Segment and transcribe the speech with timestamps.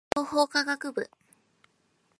[0.15, 1.11] 情報科学部